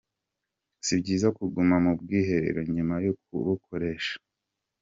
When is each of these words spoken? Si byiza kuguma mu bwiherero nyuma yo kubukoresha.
Si 0.85 0.93
byiza 1.01 1.27
kuguma 1.37 1.75
mu 1.85 1.91
bwiherero 1.99 2.61
nyuma 2.75 2.95
yo 3.05 3.13
kubukoresha. 3.23 4.15